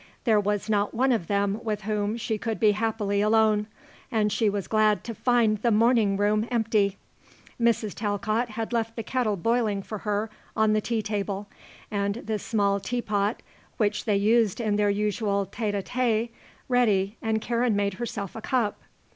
[0.23, 3.67] There was not one of them with whom she could be happily alone,
[4.11, 6.97] and she was glad to find the morning room empty.
[7.61, 7.93] Mrs.
[7.93, 11.47] Talcott had left the kettle boiling for her on the tea table
[11.91, 13.43] and the small tea pot,
[13.77, 16.29] which they used in their usual tête à tête,
[16.67, 18.81] ready, and Karen made herself a cup.